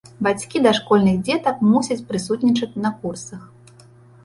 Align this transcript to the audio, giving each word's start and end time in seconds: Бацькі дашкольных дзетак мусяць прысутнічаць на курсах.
Бацькі 0.27 0.61
дашкольных 0.67 1.19
дзетак 1.27 1.61
мусяць 1.75 1.99
прысутнічаць 2.09 2.73
на 2.89 2.95
курсах. 3.05 3.41